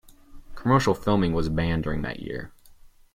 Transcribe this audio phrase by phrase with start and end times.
[0.55, 2.51] Commercial filming was banned during that year.